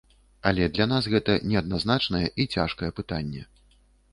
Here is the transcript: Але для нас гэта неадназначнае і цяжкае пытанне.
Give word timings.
Але 0.51 0.69
для 0.77 0.87
нас 0.93 1.09
гэта 1.15 1.35
неадназначнае 1.51 2.25
і 2.25 2.43
цяжкае 2.55 2.91
пытанне. 3.03 3.45